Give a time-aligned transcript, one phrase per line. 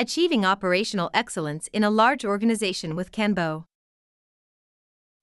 [0.00, 3.66] Achieving operational excellence in a large organization with Kanbo.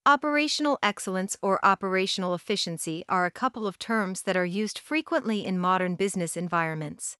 [0.06, 5.58] Operational excellence or operational efficiency are a couple of terms that are used frequently in
[5.58, 7.18] modern business environments.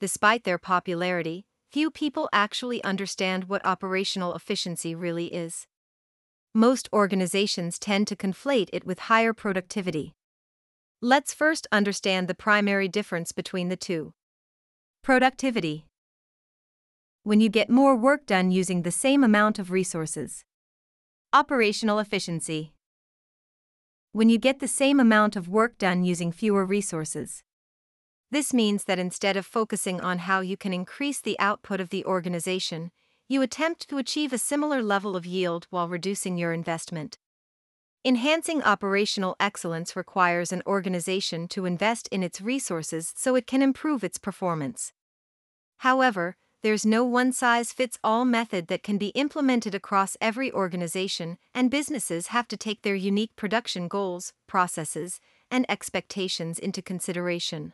[0.00, 5.66] Despite their popularity, few people actually understand what operational efficiency really is.
[6.54, 10.14] Most organizations tend to conflate it with higher productivity.
[11.02, 14.14] Let's first understand the primary difference between the two.
[15.02, 15.84] Productivity.
[17.24, 20.44] When you get more work done using the same amount of resources.
[21.32, 22.72] Operational efficiency.
[24.10, 27.44] When you get the same amount of work done using fewer resources.
[28.32, 32.04] This means that instead of focusing on how you can increase the output of the
[32.06, 32.90] organization,
[33.28, 37.18] you attempt to achieve a similar level of yield while reducing your investment.
[38.04, 44.02] Enhancing operational excellence requires an organization to invest in its resources so it can improve
[44.02, 44.92] its performance.
[45.78, 51.36] However, there's no one size fits all method that can be implemented across every organization,
[51.52, 57.72] and businesses have to take their unique production goals, processes, and expectations into consideration.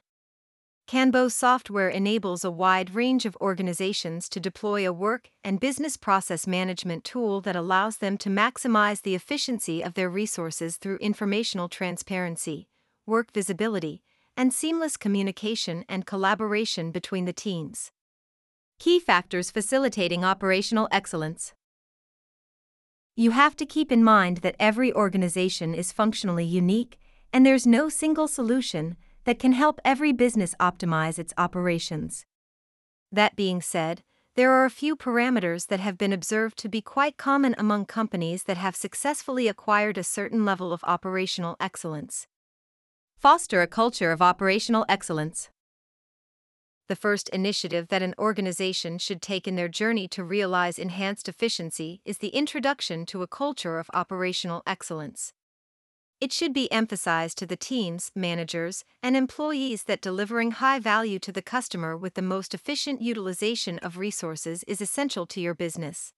[0.89, 6.47] KanBo software enables a wide range of organizations to deploy a work and business process
[6.47, 12.69] management tool that allows them to maximize the efficiency of their resources through informational transparency,
[13.05, 14.03] work visibility,
[14.35, 17.91] and seamless communication and collaboration between the teams.
[18.79, 21.53] Key factors facilitating operational excellence.
[23.17, 26.97] You have to keep in mind that every organization is functionally unique,
[27.33, 32.25] and there's no single solution that can help every business optimize its operations.
[33.11, 34.05] That being said,
[34.37, 38.45] there are a few parameters that have been observed to be quite common among companies
[38.45, 42.29] that have successfully acquired a certain level of operational excellence.
[43.17, 45.51] Foster a culture of operational excellence
[46.89, 52.01] the first initiative that an organization should take in their journey to realize enhanced efficiency
[52.05, 55.33] is the introduction to a culture of operational excellence.
[56.21, 61.31] It should be emphasized to the teams, managers, and employees that delivering high value to
[61.31, 66.13] the customer with the most efficient utilization of resources is essential to your business.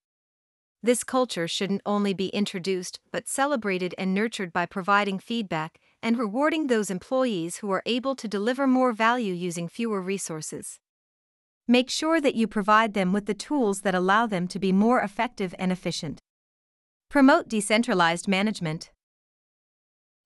[0.83, 6.67] This culture shouldn't only be introduced but celebrated and nurtured by providing feedback and rewarding
[6.67, 10.79] those employees who are able to deliver more value using fewer resources.
[11.69, 15.01] Make sure that you provide them with the tools that allow them to be more
[15.01, 16.19] effective and efficient.
[17.09, 18.91] Promote decentralized management.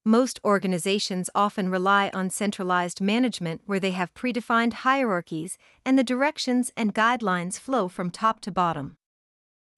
[0.07, 6.71] Most organizations often rely on centralized management where they have predefined hierarchies and the directions
[6.77, 8.97] and guidelines flow from top to bottom.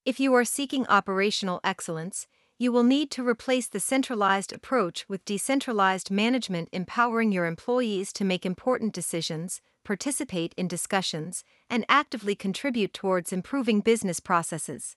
[0.04, 2.26] If you are seeking operational excellence,
[2.58, 8.24] you will need to replace the centralized approach with decentralized management, empowering your employees to
[8.24, 14.96] make important decisions, participate in discussions, and actively contribute towards improving business processes.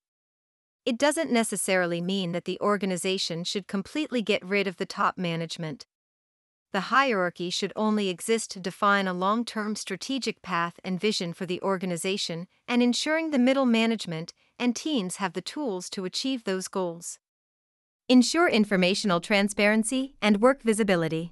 [0.86, 5.86] It doesn't necessarily mean that the organization should completely get rid of the top management.
[6.72, 11.46] The hierarchy should only exist to define a long term strategic path and vision for
[11.46, 16.68] the organization and ensuring the middle management and teams have the tools to achieve those
[16.68, 17.19] goals.
[18.12, 21.30] Ensure informational transparency and work visibility.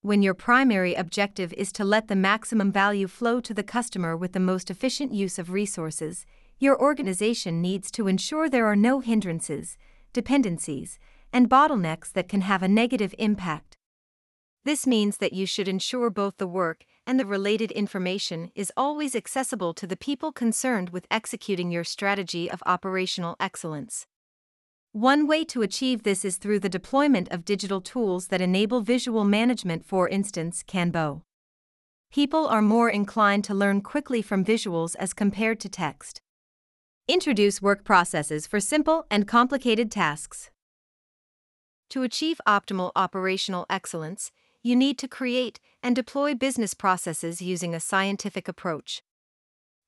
[0.00, 4.32] When your primary objective is to let the maximum value flow to the customer with
[4.32, 6.24] the most efficient use of resources,
[6.58, 9.76] your organization needs to ensure there are no hindrances,
[10.14, 10.98] dependencies,
[11.30, 13.76] and bottlenecks that can have a negative impact.
[14.64, 19.14] This means that you should ensure both the work and the related information is always
[19.14, 24.06] accessible to the people concerned with executing your strategy of operational excellence.
[24.94, 29.24] One way to achieve this is through the deployment of digital tools that enable visual
[29.24, 31.22] management, for instance, KanBo.
[32.12, 36.20] People are more inclined to learn quickly from visuals as compared to text.
[37.08, 40.50] Introduce work processes for simple and complicated tasks.
[41.90, 44.30] To achieve optimal operational excellence,
[44.62, 49.02] you need to create and deploy business processes using a scientific approach.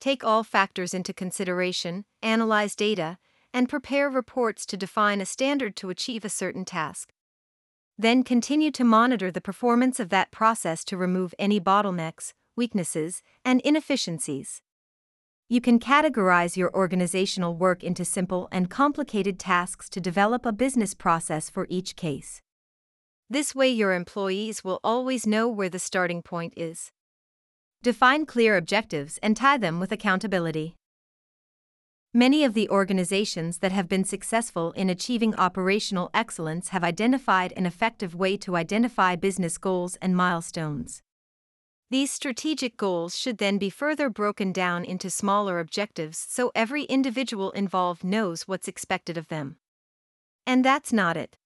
[0.01, 3.19] Take all factors into consideration, analyze data,
[3.57, 7.11] and prepare reports to define a standard to achieve a certain task.
[7.97, 13.63] Then continue to monitor the performance of that process to remove any bottlenecks, weaknesses, and
[13.63, 14.61] inefficiencies.
[15.49, 20.93] You can categorize your organizational work into simple and complicated tasks to develop a business
[20.93, 22.43] process for each case.
[23.31, 26.93] This way, your employees will always know where the starting point is.
[27.83, 30.77] Define clear objectives and tie them with accountability.
[32.17, 37.67] Many of the organizations that have been successful in achieving operational excellence have identified an
[37.67, 41.03] effective way to identify business goals and milestones.
[41.91, 47.51] These strategic goals should then be further broken down into smaller objectives so every individual
[47.51, 49.59] involved knows what's expected of them.
[50.47, 51.37] And that's not it.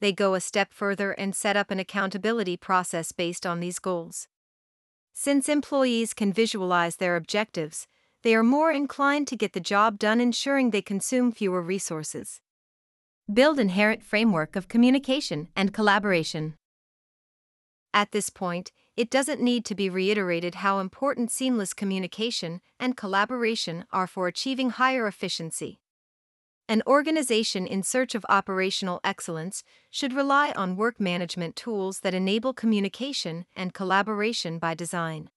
[0.00, 4.26] They go a step further and set up an accountability process based on these goals.
[5.12, 7.86] Since employees can visualize their objectives,
[8.22, 12.40] they are more inclined to get the job done, ensuring they consume fewer resources.
[13.32, 16.54] Build inherent framework of communication and collaboration.
[17.94, 23.86] At this point, it doesn't need to be reiterated how important seamless communication and collaboration
[23.92, 25.80] are for achieving higher efficiency.
[26.68, 32.54] An organization in search of operational excellence should rely on work management tools that enable
[32.54, 35.28] communication and collaboration by design.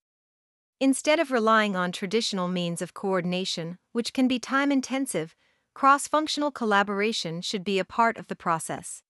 [0.82, 5.34] Instead of relying on traditional means of coordination, which can be time intensive,
[5.74, 9.02] cross functional collaboration should be a part of the process.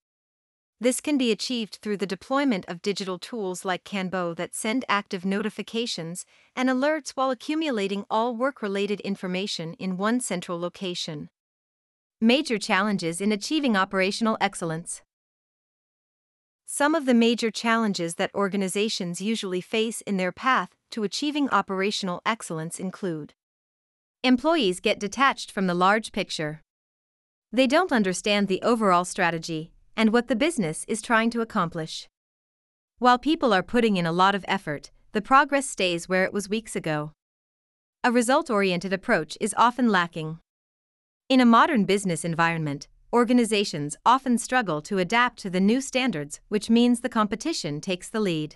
[0.79, 5.25] This can be achieved through the deployment of digital tools like Kanbo that send active
[5.25, 6.25] notifications
[6.55, 11.29] and alerts while accumulating all work related information in one central location.
[12.21, 15.01] Major challenges in achieving operational excellence.
[16.67, 22.21] Some of the major challenges that organizations usually face in their path to achieving operational
[22.25, 23.33] excellence include
[24.25, 26.63] Employees get detached from the large picture.
[27.51, 32.07] They don't understand the overall strategy and what the business is trying to accomplish.
[32.97, 36.49] While people are putting in a lot of effort, the progress stays where it was
[36.49, 37.11] weeks ago.
[38.03, 40.39] A result oriented approach is often lacking.
[41.29, 46.69] In a modern business environment, organizations often struggle to adapt to the new standards, which
[46.69, 48.55] means the competition takes the lead.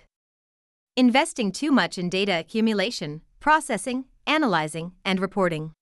[1.00, 5.72] Investing too much in data accumulation, processing, analyzing, and reporting.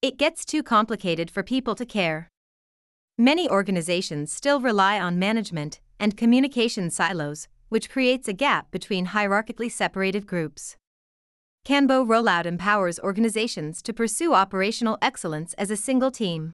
[0.00, 2.30] It gets too complicated for people to care.
[3.18, 9.70] Many organizations still rely on management and communication silos, which creates a gap between hierarchically
[9.70, 10.78] separated groups.
[11.66, 16.52] KanBo Rollout empowers organizations to pursue operational excellence as a single team.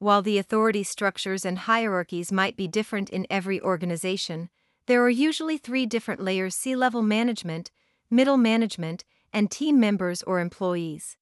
[0.00, 4.48] While the authority structures and hierarchies might be different in every organization,
[4.86, 7.70] there are usually three different layers C level management,
[8.10, 11.16] middle management, and team members or employees.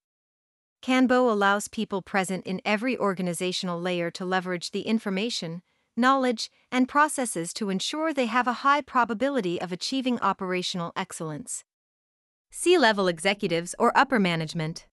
[0.83, 5.63] KanBo allows people present in every organizational layer to leverage the information,
[5.97, 11.65] knowledge, and processes to ensure they have a high probability of achieving operational excellence.
[12.51, 14.87] C level executives or upper management.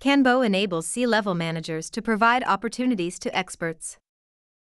[0.00, 3.98] KanBo enables C level managers to provide opportunities to experts.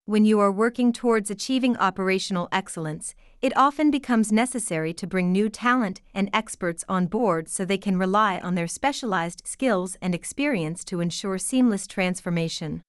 [0.10, 3.14] When you are working towards achieving operational excellence,
[3.44, 7.96] it often becomes necessary to bring new talent and experts on board so they can
[7.96, 12.82] rely on their specialized skills and experience to ensure seamless transformation.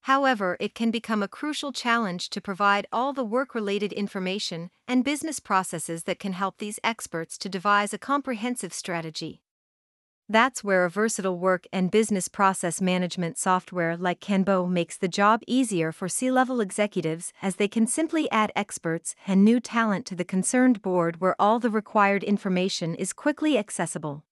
[0.00, 5.04] However, it can become a crucial challenge to provide all the work related information and
[5.04, 9.42] business processes that can help these experts to devise a comprehensive strategy.
[10.32, 15.42] That's where a versatile work and business process management software like Kanbo makes the job
[15.46, 20.14] easier for C level executives as they can simply add experts and new talent to
[20.14, 24.24] the concerned board where all the required information is quickly accessible.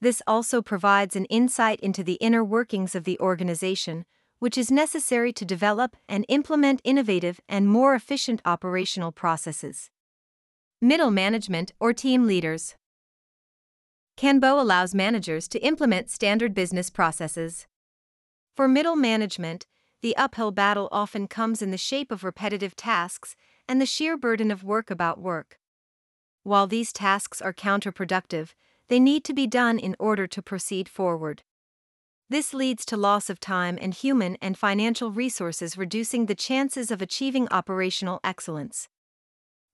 [0.00, 4.04] This also provides an insight into the inner workings of the organization,
[4.38, 9.90] which is necessary to develop and implement innovative and more efficient operational processes.
[10.80, 12.76] Middle management or team leaders.
[14.18, 17.68] Kanbo allows managers to implement standard business processes.
[18.56, 19.64] For middle management,
[20.02, 23.36] the uphill battle often comes in the shape of repetitive tasks
[23.68, 25.60] and the sheer burden of work about work.
[26.42, 28.54] While these tasks are counterproductive,
[28.88, 31.44] they need to be done in order to proceed forward.
[32.28, 37.00] This leads to loss of time and human and financial resources, reducing the chances of
[37.00, 38.88] achieving operational excellence.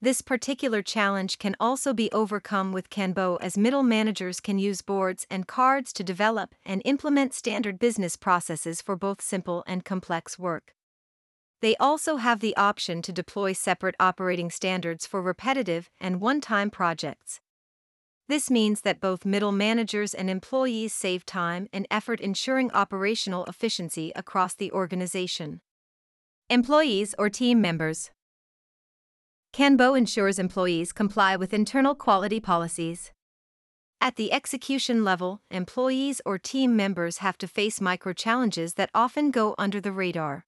[0.05, 5.27] This particular challenge can also be overcome with Kanbo as middle managers can use boards
[5.31, 10.75] and cards to develop and implement standard business processes for both simple and complex work.
[11.63, 16.69] They also have the option to deploy separate operating standards for repetitive and one time
[16.69, 17.41] projects.
[18.29, 24.13] This means that both middle managers and employees save time and effort ensuring operational efficiency
[24.15, 25.63] across the organization.
[26.51, 28.11] Employees or team members
[29.55, 33.13] Kanbo ensures employees comply with internal quality policies.
[34.01, 39.31] At the execution level, employees or team members have to face micro challenges that often
[39.31, 40.45] go under the radar.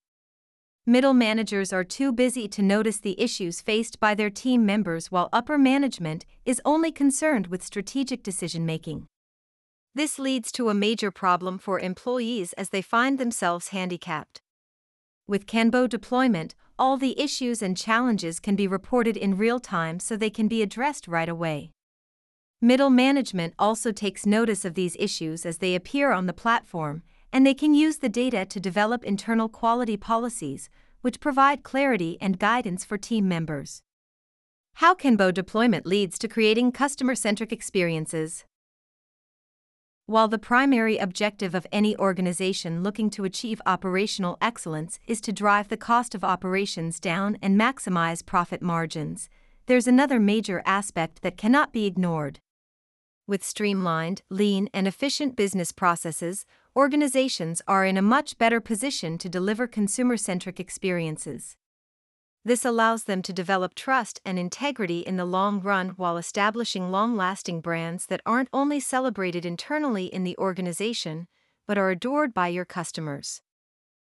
[0.85, 5.29] Middle managers are too busy to notice the issues faced by their team members while
[5.31, 9.07] upper management is only concerned with strategic decision making.
[9.95, 14.41] This leads to a major problem for employees as they find themselves handicapped.
[15.29, 20.15] With Kanbo deployment, all the issues and challenges can be reported in real time so
[20.15, 21.71] they can be addressed right away.
[22.61, 27.03] Middle management also takes notice of these issues as they appear on the platform,
[27.33, 30.69] and they can use the data to develop internal quality policies,
[31.01, 33.81] which provide clarity and guidance for team members.
[34.75, 38.45] How Kanbo deployment leads to creating customer centric experiences.
[40.09, 45.67] While the primary objective of any organization looking to achieve operational excellence is to drive
[45.67, 49.27] the cost of operations down and maximize profit margins,
[49.65, 52.39] there's another major aspect that cannot be ignored.
[53.27, 59.27] With streamlined, lean, and efficient business processes, organizations are in a much better position to
[59.27, 61.57] deliver consumer centric experiences.
[62.47, 67.17] This allows them to develop trust and integrity in the long run while establishing long
[67.17, 71.27] lasting brands that aren't only celebrated internally in the organization,
[71.67, 73.41] but are adored by your customers.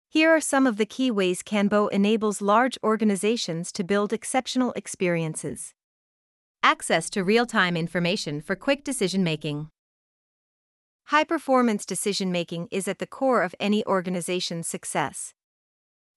[0.07, 5.73] Here are some of the key ways Kanbo enables large organizations to build exceptional experiences.
[6.61, 9.71] Access to real time information for quick decision making.
[11.05, 15.33] High performance decision making is at the core of any organization's success.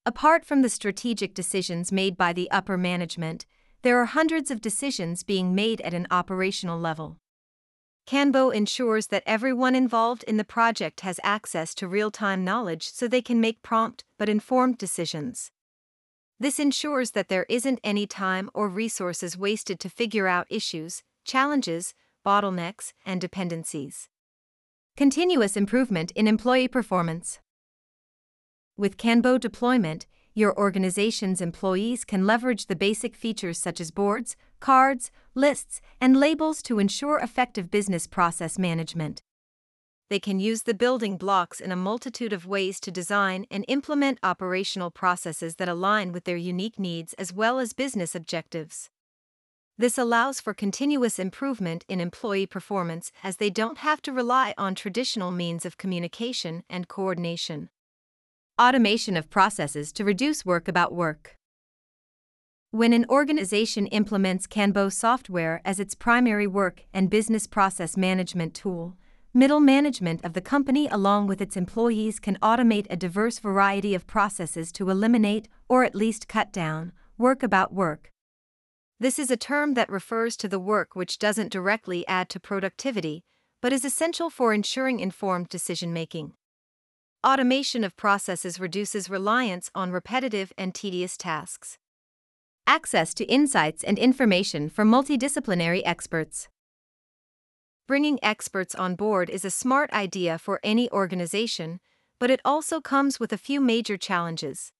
[0.05, 3.45] Apart from the strategic decisions made by the upper management,
[3.83, 7.19] there are hundreds of decisions being made at an operational level.
[8.05, 13.07] KanBo ensures that everyone involved in the project has access to real time knowledge so
[13.07, 15.51] they can make prompt but informed decisions.
[16.37, 21.93] This ensures that there isn't any time or resources wasted to figure out issues, challenges,
[22.25, 24.09] bottlenecks, and dependencies.
[24.97, 27.39] Continuous improvement in employee performance.
[28.75, 35.11] With Kanbo deployment, your organization's employees can leverage the basic features such as boards, cards,
[35.35, 39.21] lists, and labels to ensure effective business process management.
[40.09, 44.17] They can use the building blocks in a multitude of ways to design and implement
[44.23, 48.89] operational processes that align with their unique needs as well as business objectives.
[49.77, 54.73] This allows for continuous improvement in employee performance as they don't have to rely on
[54.73, 57.69] traditional means of communication and coordination.
[58.61, 61.37] Automation of processes to reduce work about work.
[62.69, 68.95] When an organization implements Kanbo software as its primary work and business process management tool,
[69.33, 74.05] middle management of the company along with its employees can automate a diverse variety of
[74.05, 78.11] processes to eliminate, or at least cut down, work about work.
[78.99, 83.23] This is a term that refers to the work which doesn't directly add to productivity,
[83.63, 86.33] but is essential for ensuring informed decision making.
[87.25, 91.77] Automation of processes reduces reliance on repetitive and tedious tasks.
[92.67, 96.49] Access to insights and information for multidisciplinary experts.
[97.87, 101.79] Bringing experts on board is a smart idea for any organization,
[102.19, 104.73] but it also comes with a few major challenges.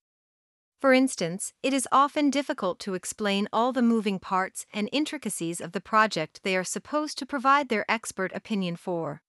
[0.82, 5.72] For instance, it is often difficult to explain all the moving parts and intricacies of
[5.72, 9.22] the project they are supposed to provide their expert opinion for.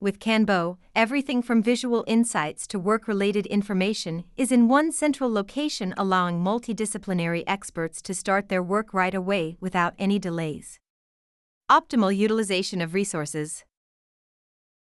[0.00, 5.94] With KanBo, everything from visual insights to work related information is in one central location,
[5.96, 10.78] allowing multidisciplinary experts to start their work right away without any delays.
[11.70, 13.64] Optimal utilization of resources.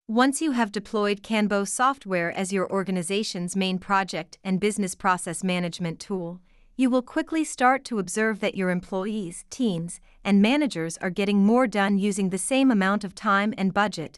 [0.09, 5.99] Once you have deployed KanBo software as your organization's main project and business process management
[5.99, 6.41] tool,
[6.75, 11.67] you will quickly start to observe that your employees, teams, and managers are getting more
[11.67, 14.17] done using the same amount of time and budget.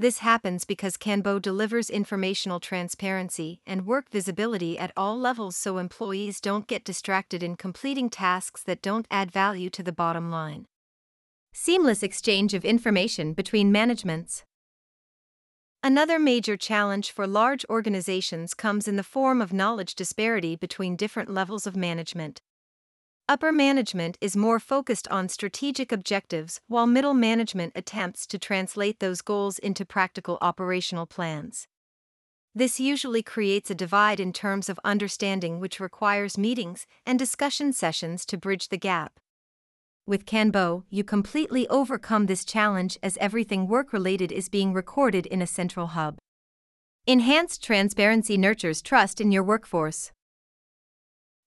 [0.00, 6.40] This happens because KanBo delivers informational transparency and work visibility at all levels so employees
[6.40, 10.64] don't get distracted in completing tasks that don't add value to the bottom line.
[11.52, 14.44] Seamless exchange of information between managements.
[15.82, 21.28] Another major challenge for large organizations comes in the form of knowledge disparity between different
[21.28, 22.40] levels of management.
[23.30, 29.22] Upper management is more focused on strategic objectives, while middle management attempts to translate those
[29.22, 31.68] goals into practical operational plans.
[32.56, 38.26] This usually creates a divide in terms of understanding, which requires meetings and discussion sessions
[38.26, 39.20] to bridge the gap.
[40.08, 45.40] With Kanbo, you completely overcome this challenge as everything work related is being recorded in
[45.40, 46.18] a central hub.
[47.06, 50.10] Enhanced transparency nurtures trust in your workforce.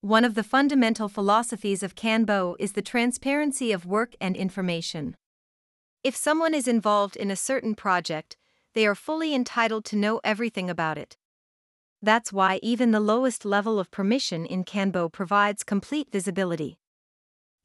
[0.04, 5.16] One of the fundamental philosophies of Kanbo is the transparency of work and information.
[6.04, 8.36] If someone is involved in a certain project,
[8.74, 11.16] they are fully entitled to know everything about it.
[12.02, 16.80] That's why even the lowest level of permission in Kanbo provides complete visibility.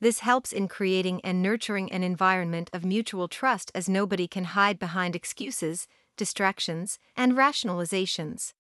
[0.01, 4.79] This helps in creating and nurturing an environment of mutual trust as nobody can hide
[4.79, 8.53] behind excuses, distractions, and rationalizations.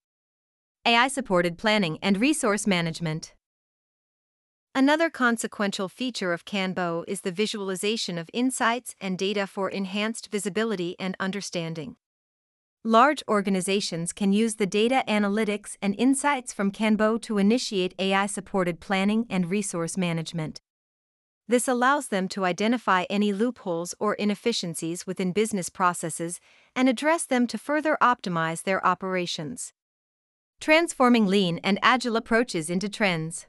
[0.84, 3.34] AI supported planning and resource management.
[4.78, 10.94] Another consequential feature of KanBo is the visualization of insights and data for enhanced visibility
[11.00, 11.96] and understanding.
[12.84, 18.78] Large organizations can use the data analytics and insights from KanBo to initiate AI supported
[18.78, 20.60] planning and resource management.
[21.48, 26.38] This allows them to identify any loopholes or inefficiencies within business processes
[26.76, 29.72] and address them to further optimize their operations.
[30.60, 33.48] Transforming lean and agile approaches into trends.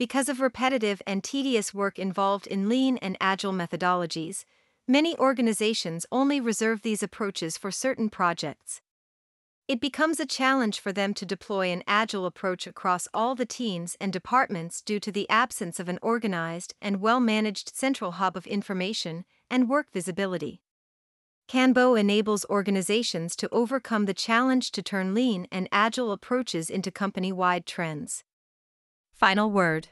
[0.00, 4.44] Because of repetitive and tedious work involved in lean and agile methodologies,
[4.90, 8.80] Many organizations only reserve these approaches for certain projects.
[9.68, 13.96] It becomes a challenge for them to deploy an agile approach across all the teams
[14.00, 18.48] and departments due to the absence of an organized and well managed central hub of
[18.48, 20.60] information and work visibility.
[21.48, 27.30] Kanbo enables organizations to overcome the challenge to turn lean and agile approaches into company
[27.30, 28.24] wide trends.
[29.20, 29.88] Final word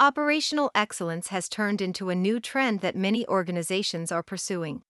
[0.00, 4.82] Operational excellence has turned into a new trend that many organizations are pursuing.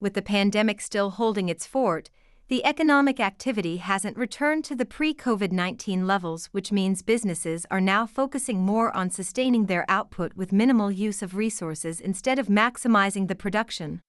[0.00, 2.10] With the pandemic still holding its fort,
[2.48, 7.80] the economic activity hasn't returned to the pre COVID 19 levels, which means businesses are
[7.80, 13.28] now focusing more on sustaining their output with minimal use of resources instead of maximizing
[13.28, 14.00] the production.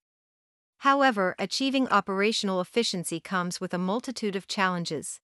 [0.80, 5.20] However, achieving operational efficiency comes with a multitude of challenges.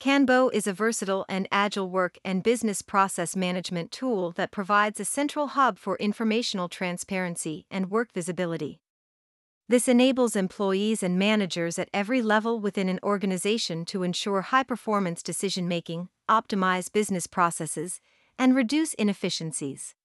[0.00, 5.04] Kanbo is a versatile and agile work and business process management tool that provides a
[5.04, 8.80] central hub for informational transparency and work visibility.
[9.68, 15.20] This enables employees and managers at every level within an organization to ensure high performance
[15.20, 18.00] decision making, optimize business processes,
[18.38, 19.96] and reduce inefficiencies.